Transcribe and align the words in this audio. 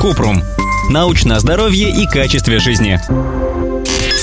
Купрум. 0.00 0.42
Научное 0.90 1.38
здоровье 1.38 1.90
и 1.90 2.06
качестве 2.06 2.58
жизни. 2.58 3.00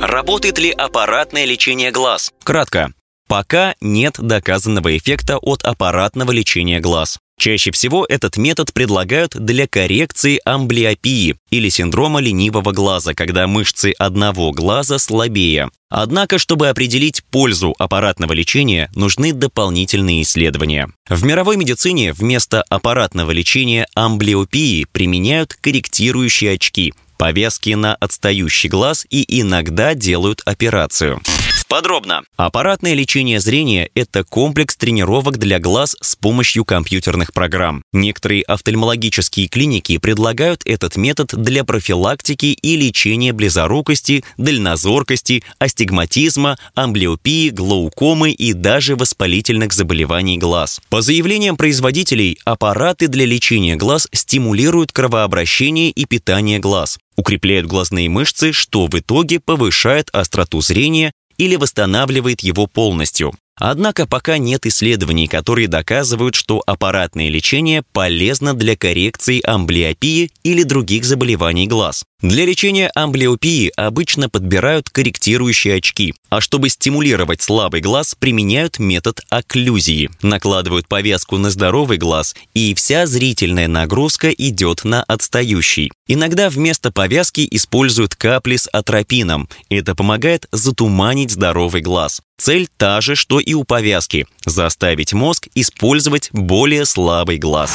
Работает 0.00 0.58
ли 0.58 0.70
аппаратное 0.70 1.44
лечение 1.44 1.90
глаз? 1.90 2.32
Кратко. 2.42 2.92
Пока 3.28 3.74
нет 3.80 4.14
доказанного 4.18 4.96
эффекта 4.96 5.38
от 5.38 5.64
аппаратного 5.64 6.30
лечения 6.30 6.80
глаз. 6.80 7.18
Чаще 7.38 7.70
всего 7.70 8.06
этот 8.08 8.38
метод 8.38 8.72
предлагают 8.72 9.36
для 9.36 9.66
коррекции 9.66 10.40
амблиопии 10.44 11.36
или 11.50 11.68
синдрома 11.68 12.20
ленивого 12.20 12.72
глаза, 12.72 13.12
когда 13.12 13.46
мышцы 13.46 13.92
одного 13.98 14.52
глаза 14.52 14.98
слабее. 14.98 15.68
Однако, 15.90 16.38
чтобы 16.38 16.68
определить 16.68 17.22
пользу 17.24 17.74
аппаратного 17.78 18.32
лечения, 18.32 18.90
нужны 18.94 19.32
дополнительные 19.32 20.22
исследования. 20.22 20.88
В 21.08 21.24
мировой 21.24 21.56
медицине 21.56 22.14
вместо 22.14 22.62
аппаратного 22.62 23.30
лечения 23.32 23.86
амблиопии 23.94 24.86
применяют 24.90 25.54
корректирующие 25.54 26.54
очки, 26.54 26.94
повязки 27.18 27.70
на 27.70 27.94
отстающий 27.94 28.70
глаз 28.70 29.06
и 29.10 29.40
иногда 29.40 29.94
делают 29.94 30.40
операцию. 30.46 31.20
Подробно. 31.68 32.22
Аппаратное 32.36 32.94
лечение 32.94 33.40
зрения– 33.40 33.90
это 33.96 34.22
комплекс 34.22 34.76
тренировок 34.76 35.38
для 35.38 35.58
глаз 35.58 35.96
с 36.00 36.14
помощью 36.14 36.64
компьютерных 36.64 37.32
программ. 37.32 37.82
Некоторые 37.92 38.42
офтальмологические 38.42 39.48
клиники 39.48 39.98
предлагают 39.98 40.62
этот 40.64 40.96
метод 40.96 41.34
для 41.34 41.64
профилактики 41.64 42.46
и 42.46 42.76
лечения 42.76 43.32
близорукости, 43.32 44.22
дальнозоркости, 44.36 45.42
астигматизма, 45.58 46.56
амблиопии, 46.76 47.50
глаукомы 47.50 48.30
и 48.30 48.52
даже 48.52 48.94
воспалительных 48.94 49.72
заболеваний 49.72 50.38
глаз. 50.38 50.80
По 50.88 51.00
заявлениям 51.00 51.56
производителей, 51.56 52.38
аппараты 52.44 53.08
для 53.08 53.26
лечения 53.26 53.74
глаз 53.74 54.06
стимулируют 54.12 54.92
кровообращение 54.92 55.90
и 55.90 56.04
питание 56.04 56.60
глаз, 56.60 56.98
укрепляют 57.16 57.66
глазные 57.66 58.08
мышцы, 58.08 58.52
что 58.52 58.86
в 58.86 58.96
итоге 58.96 59.40
повышает 59.40 60.10
остроту 60.12 60.60
зрения 60.60 61.12
или 61.38 61.56
восстанавливает 61.56 62.40
его 62.40 62.66
полностью. 62.66 63.32
Однако 63.58 64.06
пока 64.06 64.36
нет 64.36 64.66
исследований, 64.66 65.28
которые 65.28 65.66
доказывают, 65.66 66.34
что 66.34 66.62
аппаратное 66.66 67.30
лечение 67.30 67.82
полезно 67.92 68.52
для 68.52 68.76
коррекции 68.76 69.40
амблиопии 69.42 70.30
или 70.42 70.62
других 70.62 71.06
заболеваний 71.06 71.66
глаз. 71.66 72.04
Для 72.22 72.46
лечения 72.46 72.90
амблиопии 72.94 73.70
обычно 73.76 74.30
подбирают 74.30 74.88
корректирующие 74.88 75.74
очки, 75.74 76.14
а 76.30 76.40
чтобы 76.40 76.70
стимулировать 76.70 77.42
слабый 77.42 77.82
глаз, 77.82 78.16
применяют 78.18 78.78
метод 78.78 79.20
окклюзии. 79.28 80.08
Накладывают 80.22 80.88
повязку 80.88 81.36
на 81.36 81.50
здоровый 81.50 81.98
глаз, 81.98 82.34
и 82.54 82.74
вся 82.74 83.04
зрительная 83.04 83.68
нагрузка 83.68 84.30
идет 84.30 84.84
на 84.84 85.02
отстающий. 85.02 85.92
Иногда 86.08 86.48
вместо 86.48 86.90
повязки 86.90 87.46
используют 87.50 88.14
капли 88.14 88.56
с 88.56 88.66
атропином. 88.66 89.46
Это 89.68 89.94
помогает 89.94 90.46
затуманить 90.52 91.32
здоровый 91.32 91.82
глаз. 91.82 92.22
Цель 92.38 92.66
та 92.78 93.02
же, 93.02 93.14
что 93.14 93.40
и 93.40 93.52
у 93.52 93.64
повязки– 93.64 94.26
заставить 94.46 95.12
мозг 95.12 95.48
использовать 95.54 96.30
более 96.32 96.86
слабый 96.86 97.36
глаз. 97.36 97.74